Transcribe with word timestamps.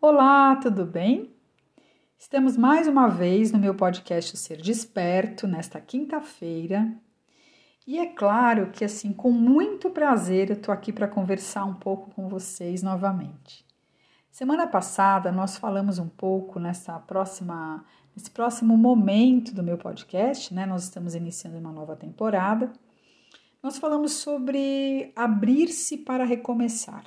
Olá, 0.00 0.54
tudo 0.54 0.86
bem? 0.86 1.34
Estamos 2.16 2.56
mais 2.56 2.86
uma 2.86 3.08
vez 3.08 3.50
no 3.50 3.58
meu 3.58 3.74
podcast 3.74 4.36
Ser 4.36 4.62
Desperto, 4.62 5.48
nesta 5.48 5.80
quinta-feira. 5.80 6.94
E 7.84 7.98
é 7.98 8.06
claro 8.06 8.70
que, 8.70 8.84
assim, 8.84 9.12
com 9.12 9.32
muito 9.32 9.90
prazer, 9.90 10.50
eu 10.50 10.54
estou 10.54 10.72
aqui 10.72 10.92
para 10.92 11.08
conversar 11.08 11.64
um 11.64 11.74
pouco 11.74 12.12
com 12.14 12.28
vocês 12.28 12.80
novamente. 12.80 13.66
Semana 14.30 14.68
passada 14.68 15.32
nós 15.32 15.56
falamos 15.56 15.98
um 15.98 16.08
pouco 16.08 16.60
nessa 16.60 16.96
próxima, 17.00 17.84
nesse 18.14 18.30
próximo 18.30 18.76
momento 18.76 19.52
do 19.52 19.64
meu 19.64 19.76
podcast, 19.76 20.54
né? 20.54 20.64
Nós 20.64 20.84
estamos 20.84 21.16
iniciando 21.16 21.58
uma 21.58 21.72
nova 21.72 21.96
temporada. 21.96 22.72
Nós 23.60 23.78
falamos 23.78 24.12
sobre 24.12 25.12
abrir-se 25.16 25.98
para 25.98 26.24
recomeçar. 26.24 27.02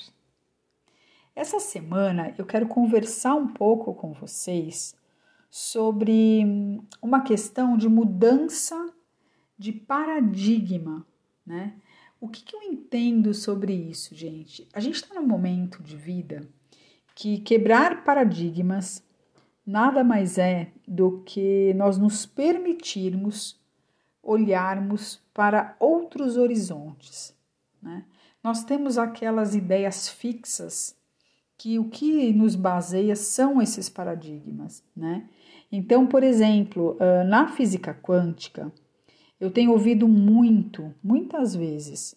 Essa 1.36 1.60
semana 1.60 2.34
eu 2.38 2.46
quero 2.46 2.68
conversar 2.68 3.36
um 3.36 3.48
pouco 3.48 3.94
com 3.94 4.12
vocês 4.14 4.96
sobre 5.50 6.44
uma 7.02 7.22
questão 7.22 7.78
de 7.78 7.88
mudança 7.88 8.94
de 9.58 9.72
paradigma, 9.72 11.06
né? 11.46 11.76
O 12.20 12.28
que, 12.28 12.44
que 12.44 12.56
eu 12.56 12.62
entendo 12.62 13.34
sobre 13.34 13.74
isso, 13.74 14.14
gente? 14.14 14.68
A 14.74 14.80
gente 14.80 14.96
está 14.96 15.16
num 15.16 15.26
momento 15.26 15.82
de 15.82 15.98
vida 15.98 16.48
que 17.16 17.40
quebrar 17.40 18.04
paradigmas 18.04 19.04
nada 19.66 20.04
mais 20.04 20.38
é 20.38 20.72
do 20.88 21.22
que 21.24 21.74
nós 21.76 21.98
nos 21.98 22.26
permitirmos 22.26 23.60
olharmos 24.22 25.22
para 25.34 25.76
outros 25.80 26.38
horizontes. 26.38 27.36
Né? 27.82 28.06
Nós 28.44 28.64
temos 28.64 28.98
aquelas 28.98 29.56
ideias 29.56 30.08
fixas 30.08 30.96
que 31.62 31.78
o 31.78 31.86
que 31.86 32.34
nos 32.34 32.56
baseia 32.56 33.16
são 33.16 33.62
esses 33.62 33.88
paradigmas, 33.88 34.84
né? 34.96 35.30
Então, 35.72 36.08
por 36.08 36.24
exemplo, 36.24 36.98
na 37.28 37.50
física 37.50 37.94
quântica, 37.94 38.72
eu 39.40 39.52
tenho 39.52 39.72
ouvido 39.72 40.08
muito, 40.08 40.92
muitas 41.04 41.56
vezes, 41.56 42.16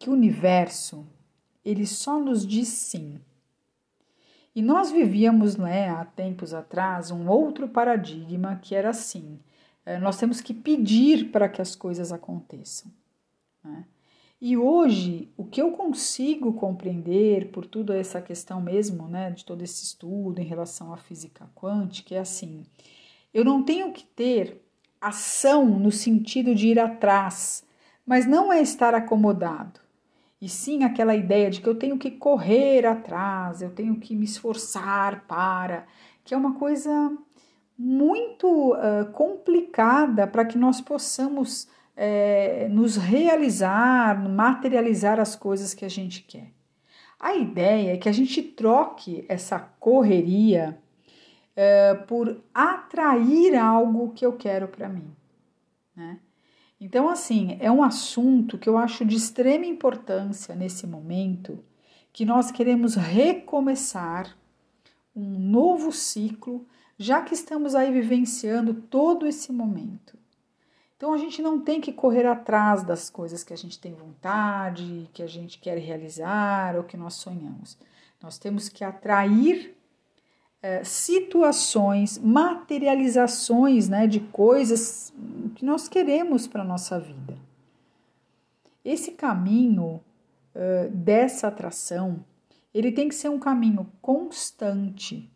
que 0.00 0.10
o 0.10 0.14
universo 0.14 1.06
ele 1.64 1.86
só 1.86 2.18
nos 2.18 2.44
diz 2.44 2.66
sim. 2.66 3.20
E 4.52 4.60
nós 4.60 4.90
vivíamos, 4.90 5.56
né, 5.56 5.90
há 5.90 6.04
tempos 6.04 6.52
atrás, 6.52 7.12
um 7.12 7.28
outro 7.28 7.68
paradigma 7.68 8.56
que 8.56 8.74
era 8.74 8.90
assim: 8.90 9.38
nós 10.02 10.18
temos 10.18 10.40
que 10.40 10.52
pedir 10.52 11.30
para 11.30 11.48
que 11.48 11.62
as 11.62 11.76
coisas 11.76 12.10
aconteçam. 12.12 12.90
Né? 13.62 13.84
E 14.40 14.56
hoje, 14.56 15.28
o 15.36 15.44
que 15.44 15.60
eu 15.60 15.72
consigo 15.72 16.52
compreender 16.52 17.50
por 17.50 17.66
toda 17.66 17.96
essa 17.96 18.22
questão 18.22 18.60
mesmo, 18.60 19.08
né, 19.08 19.32
de 19.32 19.44
todo 19.44 19.62
esse 19.62 19.82
estudo 19.82 20.40
em 20.40 20.44
relação 20.44 20.92
à 20.92 20.96
física 20.96 21.50
quântica, 21.56 22.14
é 22.14 22.18
assim: 22.18 22.62
eu 23.34 23.44
não 23.44 23.64
tenho 23.64 23.92
que 23.92 24.04
ter 24.04 24.62
ação 25.00 25.66
no 25.66 25.90
sentido 25.90 26.54
de 26.54 26.68
ir 26.68 26.78
atrás, 26.78 27.64
mas 28.06 28.26
não 28.26 28.52
é 28.52 28.60
estar 28.62 28.94
acomodado. 28.94 29.80
E 30.40 30.48
sim 30.48 30.84
aquela 30.84 31.16
ideia 31.16 31.50
de 31.50 31.60
que 31.60 31.68
eu 31.68 31.74
tenho 31.74 31.98
que 31.98 32.12
correr 32.12 32.86
atrás, 32.86 33.60
eu 33.60 33.70
tenho 33.70 33.96
que 33.96 34.14
me 34.14 34.24
esforçar 34.24 35.24
para, 35.26 35.84
que 36.24 36.32
é 36.32 36.36
uma 36.36 36.54
coisa 36.54 37.12
muito 37.76 38.72
uh, 38.72 39.10
complicada 39.12 40.28
para 40.28 40.44
que 40.44 40.56
nós 40.56 40.80
possamos 40.80 41.68
é, 42.00 42.68
nos 42.70 42.96
realizar, 42.96 44.16
materializar 44.30 45.18
as 45.18 45.34
coisas 45.34 45.74
que 45.74 45.84
a 45.84 45.88
gente 45.88 46.22
quer. 46.22 46.52
A 47.18 47.34
ideia 47.34 47.94
é 47.94 47.96
que 47.96 48.08
a 48.08 48.12
gente 48.12 48.40
troque 48.40 49.26
essa 49.28 49.58
correria 49.58 50.78
é, 51.56 51.94
por 51.94 52.40
atrair 52.54 53.56
algo 53.56 54.12
que 54.12 54.24
eu 54.24 54.34
quero 54.34 54.68
para 54.68 54.88
mim. 54.88 55.10
Né? 55.96 56.20
Então, 56.80 57.08
assim, 57.08 57.56
é 57.58 57.68
um 57.68 57.82
assunto 57.82 58.56
que 58.56 58.68
eu 58.68 58.78
acho 58.78 59.04
de 59.04 59.16
extrema 59.16 59.66
importância 59.66 60.54
nesse 60.54 60.86
momento, 60.86 61.58
que 62.12 62.24
nós 62.24 62.52
queremos 62.52 62.94
recomeçar 62.94 64.36
um 65.16 65.36
novo 65.36 65.90
ciclo, 65.90 66.64
já 66.96 67.22
que 67.22 67.34
estamos 67.34 67.74
aí 67.74 67.90
vivenciando 67.90 68.72
todo 68.72 69.26
esse 69.26 69.52
momento. 69.52 70.16
Então 70.98 71.12
a 71.12 71.16
gente 71.16 71.40
não 71.40 71.60
tem 71.60 71.80
que 71.80 71.92
correr 71.92 72.26
atrás 72.26 72.82
das 72.82 73.08
coisas 73.08 73.44
que 73.44 73.54
a 73.54 73.56
gente 73.56 73.78
tem 73.78 73.94
vontade, 73.94 75.08
que 75.12 75.22
a 75.22 75.28
gente 75.28 75.56
quer 75.60 75.78
realizar 75.78 76.74
ou 76.74 76.82
que 76.82 76.96
nós 76.96 77.14
sonhamos. 77.14 77.78
Nós 78.20 78.36
temos 78.36 78.68
que 78.68 78.82
atrair 78.82 79.76
é, 80.60 80.82
situações, 80.82 82.18
materializações 82.18 83.88
né, 83.88 84.08
de 84.08 84.18
coisas 84.18 85.14
que 85.54 85.64
nós 85.64 85.88
queremos 85.88 86.48
para 86.48 86.62
a 86.62 86.66
nossa 86.66 86.98
vida. 86.98 87.38
Esse 88.84 89.12
caminho 89.12 90.00
uh, 90.54 90.90
dessa 90.90 91.46
atração, 91.46 92.24
ele 92.74 92.90
tem 92.90 93.08
que 93.08 93.14
ser 93.14 93.28
um 93.28 93.38
caminho 93.38 93.86
constante, 94.02 95.30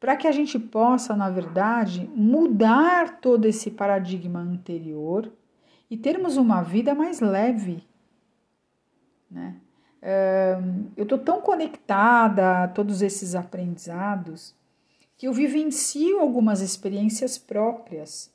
para 0.00 0.16
que 0.16 0.26
a 0.28 0.32
gente 0.32 0.58
possa, 0.58 1.16
na 1.16 1.28
verdade, 1.28 2.08
mudar 2.14 3.20
todo 3.20 3.46
esse 3.46 3.70
paradigma 3.70 4.40
anterior 4.40 5.30
e 5.90 5.96
termos 5.96 6.36
uma 6.36 6.62
vida 6.62 6.94
mais 6.94 7.20
leve. 7.20 7.82
Né? 9.30 9.56
Eu 10.96 11.02
estou 11.02 11.18
tão 11.18 11.40
conectada 11.40 12.64
a 12.64 12.68
todos 12.68 13.02
esses 13.02 13.34
aprendizados 13.34 14.54
que 15.16 15.26
eu 15.26 15.32
vivencio 15.32 16.20
algumas 16.20 16.60
experiências 16.60 17.36
próprias. 17.36 18.32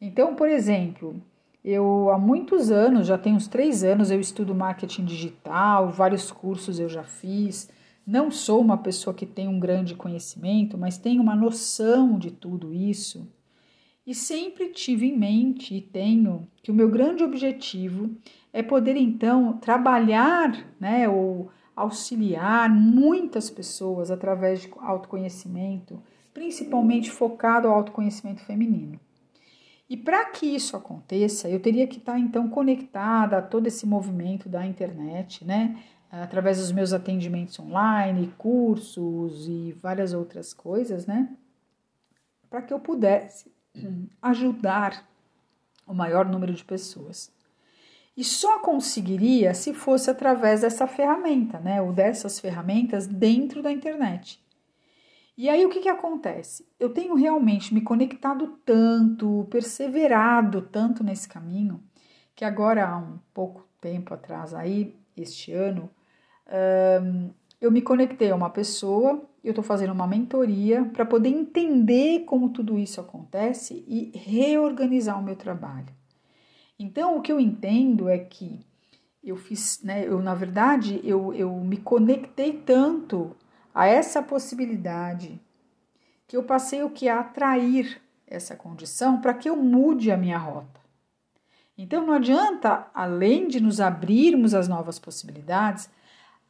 Então, 0.00 0.34
por 0.34 0.48
exemplo, 0.48 1.20
eu 1.62 2.10
há 2.10 2.18
muitos 2.18 2.70
anos, 2.70 3.06
já 3.06 3.18
tenho 3.18 3.36
uns 3.36 3.46
três 3.46 3.84
anos, 3.84 4.10
eu 4.10 4.18
estudo 4.18 4.54
marketing 4.54 5.04
digital, 5.04 5.90
vários 5.90 6.30
cursos 6.30 6.78
eu 6.78 6.88
já 6.88 7.02
fiz, 7.02 7.68
não 8.06 8.30
sou 8.30 8.60
uma 8.60 8.78
pessoa 8.78 9.12
que 9.12 9.26
tem 9.26 9.48
um 9.48 9.58
grande 9.58 9.94
conhecimento, 9.96 10.78
mas 10.78 10.96
tenho 10.96 11.20
uma 11.20 11.34
noção 11.34 12.18
de 12.18 12.30
tudo 12.30 12.72
isso. 12.72 13.28
E 14.06 14.14
sempre 14.14 14.68
tive 14.68 15.06
em 15.06 15.18
mente 15.18 15.74
e 15.74 15.80
tenho 15.80 16.46
que 16.62 16.70
o 16.70 16.74
meu 16.74 16.88
grande 16.88 17.24
objetivo 17.24 18.14
é 18.52 18.62
poder 18.62 18.96
então 18.96 19.54
trabalhar, 19.58 20.72
né, 20.78 21.08
ou 21.08 21.50
auxiliar 21.74 22.70
muitas 22.70 23.50
pessoas 23.50 24.10
através 24.10 24.62
de 24.62 24.70
autoconhecimento, 24.78 26.00
principalmente 26.32 27.10
focado 27.10 27.66
ao 27.66 27.74
autoconhecimento 27.74 28.42
feminino. 28.44 29.00
E 29.88 29.96
para 29.96 30.24
que 30.26 30.46
isso 30.46 30.76
aconteça, 30.76 31.48
eu 31.48 31.60
teria 31.60 31.86
que 31.86 31.98
estar 31.98 32.18
então 32.18 32.48
conectada 32.48 33.38
a 33.38 33.42
todo 33.42 33.66
esse 33.66 33.86
movimento 33.86 34.48
da 34.48 34.66
internet, 34.66 35.44
né? 35.44 35.76
Através 36.22 36.58
dos 36.58 36.72
meus 36.72 36.92
atendimentos 36.92 37.58
online, 37.58 38.32
cursos 38.38 39.48
e 39.48 39.72
várias 39.80 40.12
outras 40.12 40.52
coisas, 40.52 41.06
né? 41.06 41.28
Para 42.48 42.62
que 42.62 42.72
eu 42.72 42.78
pudesse 42.80 43.52
ajudar 44.22 45.06
o 45.86 45.94
maior 45.94 46.26
número 46.28 46.52
de 46.52 46.64
pessoas. 46.64 47.32
E 48.16 48.24
só 48.24 48.60
conseguiria 48.60 49.52
se 49.52 49.74
fosse 49.74 50.10
através 50.10 50.62
dessa 50.62 50.86
ferramenta, 50.86 51.60
né? 51.60 51.82
Ou 51.82 51.92
dessas 51.92 52.40
ferramentas 52.40 53.06
dentro 53.06 53.62
da 53.62 53.70
internet. 53.70 54.42
E 55.36 55.50
aí 55.50 55.66
o 55.66 55.68
que, 55.68 55.80
que 55.80 55.88
acontece? 55.88 56.66
Eu 56.80 56.88
tenho 56.88 57.14
realmente 57.14 57.74
me 57.74 57.82
conectado 57.82 58.58
tanto, 58.64 59.46
perseverado 59.50 60.62
tanto 60.62 61.04
nesse 61.04 61.28
caminho, 61.28 61.82
que 62.34 62.42
agora 62.42 62.88
há 62.88 62.96
um 62.96 63.18
pouco 63.34 63.68
tempo 63.78 64.14
atrás 64.14 64.54
aí, 64.54 64.96
este 65.14 65.52
ano, 65.52 65.90
um, 66.48 67.30
eu 67.60 67.70
me 67.70 67.82
conectei 67.82 68.30
a 68.30 68.36
uma 68.36 68.50
pessoa, 68.50 69.22
eu 69.42 69.50
estou 69.50 69.64
fazendo 69.64 69.92
uma 69.92 70.06
mentoria 70.06 70.84
para 70.84 71.04
poder 71.04 71.28
entender 71.28 72.24
como 72.24 72.50
tudo 72.50 72.78
isso 72.78 73.00
acontece 73.00 73.84
e 73.86 74.12
reorganizar 74.14 75.18
o 75.18 75.22
meu 75.22 75.36
trabalho. 75.36 75.88
Então, 76.78 77.16
o 77.16 77.22
que 77.22 77.32
eu 77.32 77.40
entendo 77.40 78.08
é 78.08 78.18
que 78.18 78.60
eu 79.24 79.36
fiz, 79.36 79.82
né, 79.82 80.06
eu 80.06 80.20
na 80.20 80.34
verdade, 80.34 81.00
eu, 81.02 81.32
eu 81.34 81.52
me 81.58 81.78
conectei 81.78 82.52
tanto 82.52 83.34
a 83.74 83.86
essa 83.86 84.22
possibilidade 84.22 85.40
que 86.28 86.36
eu 86.36 86.42
passei 86.42 86.82
o 86.82 86.90
que 86.90 87.08
a 87.08 87.20
atrair 87.20 88.00
essa 88.26 88.54
condição 88.56 89.20
para 89.20 89.34
que 89.34 89.48
eu 89.48 89.56
mude 89.56 90.10
a 90.10 90.16
minha 90.16 90.38
rota. 90.38 90.80
Então 91.78 92.06
não 92.06 92.14
adianta, 92.14 92.88
além 92.94 93.48
de 93.48 93.60
nos 93.60 93.80
abrirmos 93.80 94.54
às 94.54 94.66
novas 94.66 94.98
possibilidades, 94.98 95.90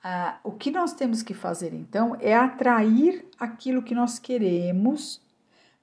ah, 0.08 0.38
o 0.44 0.52
que 0.52 0.70
nós 0.70 0.92
temos 0.92 1.20
que 1.20 1.34
fazer 1.34 1.74
então 1.74 2.16
é 2.20 2.32
atrair 2.32 3.28
aquilo 3.40 3.82
que 3.82 3.92
nós 3.92 4.20
queremos 4.20 5.20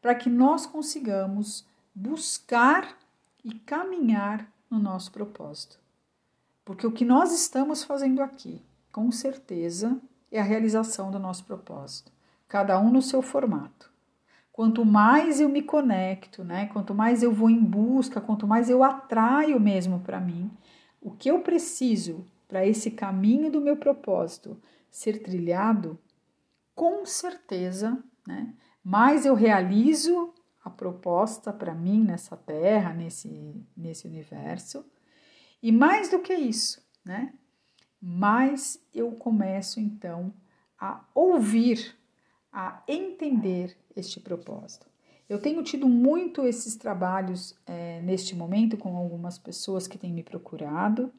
para 0.02 0.16
que 0.16 0.30
nós 0.30 0.66
consigamos 0.66 1.68
buscar 1.94 2.98
e 3.44 3.54
caminhar 3.54 4.50
no 4.72 4.80
nosso 4.80 5.12
propósito. 5.12 5.78
Porque 6.64 6.88
o 6.88 6.92
que 6.94 7.04
nós 7.04 7.34
estamos 7.34 7.84
fazendo 7.84 8.24
aqui, 8.24 8.62
com 8.94 9.12
certeza, 9.12 10.00
é 10.32 10.40
a 10.40 10.44
realização 10.44 11.12
do 11.12 11.20
nosso 11.20 11.44
propósito, 11.44 12.10
cada 12.48 12.80
um 12.80 12.94
no 12.94 13.02
seu 13.02 13.22
formato. 13.22 13.92
Quanto 14.54 14.86
mais 14.86 15.42
eu 15.42 15.50
me 15.50 15.62
conecto, 15.62 16.46
né? 16.46 16.68
Quanto 16.68 16.96
mais 16.96 17.24
eu 17.24 17.34
vou 17.34 17.50
em 17.50 17.62
busca, 17.62 18.22
quanto 18.22 18.48
mais 18.48 18.70
eu 18.70 18.86
atraio 18.86 19.60
mesmo 19.60 20.00
para 20.00 20.22
mim 20.22 20.50
o 21.02 21.12
que 21.12 21.30
eu 21.30 21.42
preciso 21.42 22.26
para 22.54 22.68
esse 22.68 22.92
caminho 22.92 23.52
do 23.52 23.60
meu 23.60 23.76
propósito 23.76 24.62
ser 24.92 25.24
trilhado, 25.24 25.98
com 26.76 27.04
certeza, 27.04 27.98
né? 28.28 28.54
Mais 28.84 29.26
eu 29.26 29.34
realizo 29.34 30.32
a 30.64 30.70
proposta 30.70 31.52
para 31.52 31.74
mim 31.74 32.04
nessa 32.04 32.38
terra, 32.38 32.94
nesse, 32.94 33.66
nesse 33.76 34.06
universo. 34.06 34.86
E 35.64 35.72
mais 35.72 36.12
do 36.12 36.20
que 36.20 36.32
isso, 36.32 36.80
né? 37.04 37.34
Mais 38.00 38.80
eu 38.94 39.14
começo 39.14 39.80
então 39.80 40.32
a 40.80 41.04
ouvir, 41.16 41.98
a 42.52 42.84
entender 42.88 43.76
este 43.96 44.20
propósito. 44.20 44.86
Eu 45.28 45.42
tenho 45.42 45.64
tido 45.64 45.90
muito 45.90 46.46
esses 46.46 46.76
trabalhos 46.76 47.56
é, 47.66 48.00
neste 48.04 48.36
momento 48.36 48.78
com 48.78 48.96
algumas 48.96 49.40
pessoas 49.40 49.88
que 49.88 49.98
têm 49.98 50.14
me 50.14 50.22
procurado 50.22 51.12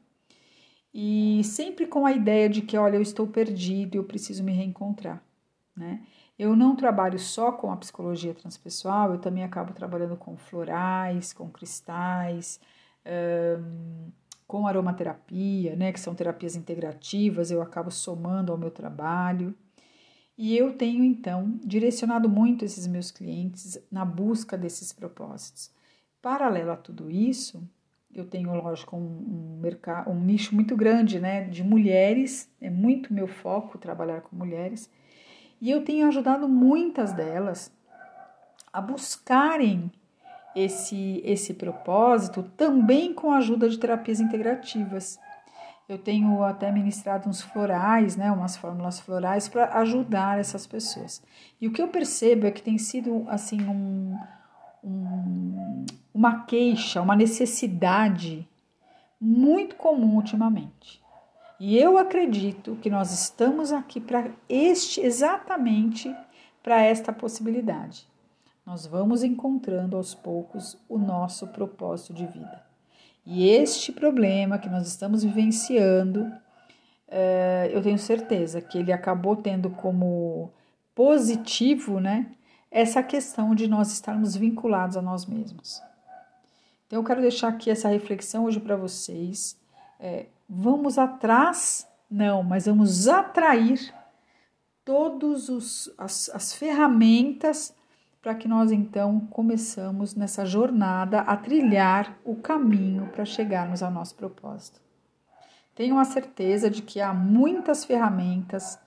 e 0.97 1.43
sempre 1.43 1.85
com 1.85 2.05
a 2.05 2.13
ideia 2.13 2.47
de 2.47 2.61
que, 2.61 2.77
olha, 2.77 2.95
eu 2.95 3.01
estou 3.01 3.27
perdido 3.27 3.95
e 3.95 3.97
eu 3.97 4.03
preciso 4.05 4.41
me 4.41 4.53
reencontrar, 4.53 5.21
né? 5.75 6.01
Eu 6.39 6.55
não 6.55 6.73
trabalho 6.73 7.19
só 7.19 7.51
com 7.51 7.69
a 7.69 7.75
psicologia 7.75 8.33
transpessoal, 8.33 9.11
eu 9.11 9.19
também 9.19 9.43
acabo 9.43 9.73
trabalhando 9.73 10.15
com 10.15 10.37
florais, 10.37 11.33
com 11.33 11.49
cristais, 11.49 12.61
com 14.47 14.65
aromaterapia, 14.67 15.75
né, 15.75 15.91
que 15.91 15.99
são 15.99 16.15
terapias 16.15 16.55
integrativas, 16.55 17.51
eu 17.51 17.61
acabo 17.61 17.91
somando 17.91 18.51
ao 18.53 18.57
meu 18.57 18.71
trabalho. 18.71 19.53
E 20.37 20.57
eu 20.57 20.77
tenho 20.77 21.03
então 21.03 21.59
direcionado 21.63 22.29
muito 22.29 22.63
esses 22.63 22.87
meus 22.87 23.11
clientes 23.11 23.77
na 23.91 24.05
busca 24.05 24.57
desses 24.57 24.93
propósitos. 24.93 25.71
Paralelo 26.21 26.71
a 26.71 26.77
tudo 26.77 27.09
isso, 27.11 27.63
eu 28.15 28.25
tenho, 28.25 28.53
lógico, 28.55 28.95
um, 28.95 28.99
um, 28.99 29.59
mercado, 29.61 30.09
um 30.09 30.19
nicho 30.19 30.55
muito 30.55 30.75
grande 30.75 31.19
né, 31.19 31.43
de 31.43 31.63
mulheres, 31.63 32.49
é 32.61 32.69
muito 32.69 33.13
meu 33.13 33.27
foco 33.27 33.77
trabalhar 33.77 34.21
com 34.21 34.35
mulheres 34.35 34.89
e 35.61 35.69
eu 35.69 35.83
tenho 35.83 36.07
ajudado 36.07 36.47
muitas 36.47 37.11
delas 37.11 37.71
a 38.71 38.79
buscarem 38.79 39.91
esse, 40.55 41.21
esse 41.25 41.53
propósito 41.53 42.43
também 42.55 43.13
com 43.13 43.31
a 43.31 43.37
ajuda 43.37 43.67
de 43.67 43.77
terapias 43.77 44.21
integrativas. 44.21 45.19
Eu 45.87 45.97
tenho 45.97 46.41
até 46.43 46.71
ministrado 46.71 47.29
uns 47.29 47.41
florais, 47.41 48.15
né, 48.15 48.31
umas 48.31 48.55
fórmulas 48.55 48.99
florais 48.99 49.49
para 49.49 49.77
ajudar 49.79 50.39
essas 50.39 50.65
pessoas. 50.65 51.21
E 51.59 51.67
o 51.67 51.71
que 51.71 51.81
eu 51.81 51.89
percebo 51.89 52.47
é 52.47 52.51
que 52.51 52.61
tem 52.61 52.77
sido 52.77 53.25
assim 53.27 53.61
um, 53.61 54.17
um, 54.85 55.85
uma 56.13 56.45
queixa, 56.45 57.01
uma 57.01 57.15
necessidade 57.15 58.47
muito 59.19 59.75
comum 59.75 60.15
ultimamente. 60.15 61.03
E 61.59 61.77
eu 61.77 61.97
acredito 61.97 62.77
que 62.81 62.89
nós 62.89 63.11
estamos 63.11 63.71
aqui 63.71 63.99
para 63.99 64.29
este 64.47 65.01
exatamente 65.01 66.13
para 66.61 66.81
esta 66.81 67.11
possibilidade. 67.11 68.07
Nós 68.65 68.85
vamos 68.85 69.23
encontrando 69.23 69.95
aos 69.95 70.13
poucos 70.13 70.77
o 70.89 70.97
nosso 70.97 71.47
propósito 71.47 72.13
de 72.13 72.25
vida. 72.25 72.63
E 73.25 73.49
este 73.49 73.91
problema 73.91 74.57
que 74.57 74.69
nós 74.69 74.87
estamos 74.87 75.23
vivenciando, 75.23 76.31
é, 77.07 77.69
eu 77.71 77.81
tenho 77.81 77.97
certeza 77.97 78.61
que 78.61 78.77
ele 78.77 78.91
acabou 78.91 79.35
tendo 79.35 79.69
como 79.69 80.51
positivo, 80.93 81.99
né, 81.99 82.31
essa 82.69 83.01
questão 83.01 83.55
de 83.55 83.67
nós 83.67 83.91
estarmos 83.91 84.35
vinculados 84.35 84.97
a 84.97 85.01
nós 85.01 85.25
mesmos. 85.25 85.81
Então, 86.85 86.99
eu 86.99 87.03
quero 87.03 87.21
deixar 87.21 87.47
aqui 87.47 87.69
essa 87.69 87.89
reflexão 87.89 88.45
hoje 88.45 88.59
para 88.59 88.75
vocês. 88.75 89.57
É, 89.99 90.27
vamos 90.47 90.97
atrás, 90.97 91.87
não, 92.09 92.43
mas 92.43 92.65
vamos 92.65 93.07
atrair 93.07 93.93
todas 94.83 95.89
as, 95.97 96.29
as 96.29 96.53
ferramentas 96.53 97.73
para 98.21 98.35
que 98.35 98.47
nós 98.47 98.71
então 98.71 99.19
começamos 99.29 100.15
nessa 100.15 100.45
jornada 100.45 101.21
a 101.21 101.37
trilhar 101.37 102.17
o 102.23 102.35
caminho 102.35 103.07
para 103.07 103.23
chegarmos 103.23 103.83
ao 103.83 103.91
nosso 103.91 104.15
propósito. 104.15 104.81
Tenho 105.75 105.99
a 105.99 106.05
certeza 106.05 106.69
de 106.69 106.81
que 106.81 107.01
há 107.01 107.13
muitas 107.13 107.85
ferramentas 107.85 108.79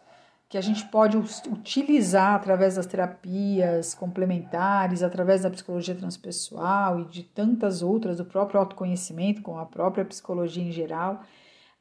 que 0.49 0.57
a 0.57 0.63
gente 0.63 0.87
pode 0.87 1.17
utilizar 1.17 2.35
através 2.35 2.77
das 2.77 2.87
terapias 2.87 3.95
complementares, 3.95 5.03
através 5.03 5.43
da 5.43 5.51
psicologia 5.51 5.95
transpessoal 5.95 7.01
e 7.01 7.05
de 7.05 7.23
tantas 7.23 7.83
outras, 7.83 8.17
do 8.17 8.25
próprio 8.25 8.59
autoconhecimento, 8.59 9.43
com 9.43 9.59
a 9.59 9.67
própria 9.67 10.07
psicologia 10.07 10.63
em 10.63 10.73
geral, 10.73 11.23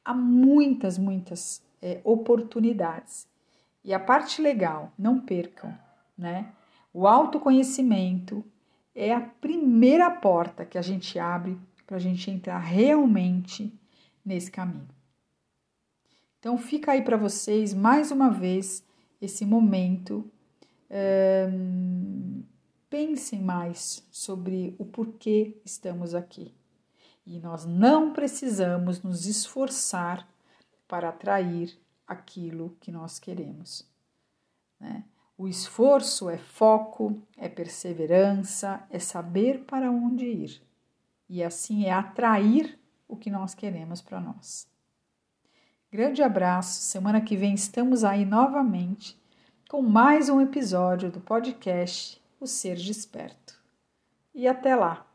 há 0.04 0.14
muitas, 0.14 0.98
muitas 0.98 1.64
é, 1.81 2.02
oportunidades. 2.04 3.25
E 3.86 3.94
a 3.94 4.00
parte 4.00 4.42
legal, 4.42 4.92
não 5.00 5.22
percam, 5.22 5.74
né? 6.18 6.52
O 6.94 7.08
autoconhecimento 7.08 8.44
é 8.94 9.14
a 9.14 9.22
primeira 9.22 10.10
porta 10.12 10.66
que 10.66 10.78
a 10.78 10.81
gente 10.81 11.18
abre 11.18 11.58
para 11.86 11.96
a 11.96 12.00
gente 12.00 12.30
entrar 12.30 12.58
realmente 12.58 13.74
nesse 14.25 14.52
caminho. 14.52 14.96
Então 16.47 16.57
fica 16.57 16.94
aí 16.94 17.01
para 17.01 17.17
vocês 17.17 17.73
mais 17.73 18.09
uma 18.09 18.29
vez 18.29 18.81
esse 19.21 19.45
momento. 19.45 20.31
pensem 22.89 23.41
mais 23.41 24.01
sobre 24.09 24.73
o 24.79 24.85
porquê 24.85 25.57
estamos 25.65 26.15
aqui. 26.15 26.55
E 27.25 27.38
nós 27.38 27.65
não 27.65 28.13
precisamos 28.13 29.03
nos 29.03 29.25
esforçar 29.25 30.25
para 30.88 31.09
atrair 31.09 31.77
aquilo 32.07 32.77
que 32.79 32.94
nós 32.94 33.19
queremos. 33.19 33.85
Né? 34.79 35.03
O 35.38 35.49
esforço 35.49 36.29
é 36.29 36.38
foco, 36.38 37.21
é 37.35 37.49
perseverança, 37.49 38.88
é 38.89 38.99
saber 38.99 39.65
para 39.65 39.91
onde 39.91 40.25
ir. 40.25 40.61
E 41.27 41.44
assim 41.44 41.88
é 41.88 41.91
atrair 41.91 42.79
o 43.05 43.17
que 43.17 43.29
nós 43.29 43.53
queremos 43.53 44.01
para 44.01 44.21
nós. 44.21 44.76
Grande 45.97 46.21
abraço, 46.21 46.79
semana 46.81 47.19
que 47.19 47.35
vem 47.35 47.55
estamos 47.55 48.03
aí 48.03 48.23
novamente 48.23 49.17
com 49.68 49.81
mais 49.81 50.30
um 50.30 50.39
episódio 50.39 51.09
do 51.09 51.19
podcast 51.19 52.21
O 52.39 52.45
Ser 52.45 52.75
Desperto. 52.75 53.59
E 54.31 54.47
até 54.47 54.75
lá! 54.75 55.06